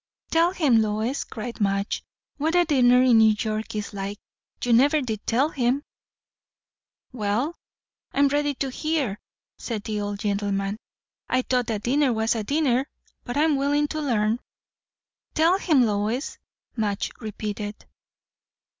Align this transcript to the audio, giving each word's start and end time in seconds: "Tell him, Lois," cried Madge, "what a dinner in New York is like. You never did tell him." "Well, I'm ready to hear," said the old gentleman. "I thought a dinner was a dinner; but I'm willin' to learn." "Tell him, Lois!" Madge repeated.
"Tell 0.31 0.51
him, 0.53 0.81
Lois," 0.81 1.23
cried 1.23 1.61
Madge, 1.61 2.03
"what 2.37 2.55
a 2.55 2.65
dinner 2.65 3.03
in 3.03 3.19
New 3.19 3.35
York 3.37 3.75
is 3.75 3.93
like. 3.93 4.17
You 4.63 4.73
never 4.73 4.99
did 4.99 5.27
tell 5.27 5.49
him." 5.49 5.83
"Well, 7.11 7.55
I'm 8.11 8.27
ready 8.29 8.55
to 8.55 8.71
hear," 8.71 9.19
said 9.59 9.83
the 9.83 10.01
old 10.01 10.17
gentleman. 10.17 10.77
"I 11.29 11.43
thought 11.43 11.69
a 11.69 11.77
dinner 11.77 12.11
was 12.13 12.33
a 12.33 12.43
dinner; 12.43 12.87
but 13.25 13.37
I'm 13.37 13.57
willin' 13.57 13.87
to 13.89 14.01
learn." 14.01 14.39
"Tell 15.35 15.59
him, 15.59 15.85
Lois!" 15.85 16.39
Madge 16.75 17.11
repeated. 17.19 17.85